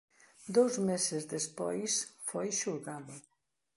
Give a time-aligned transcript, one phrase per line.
[0.55, 1.91] Dous meses despois
[2.29, 3.15] foi xulgado.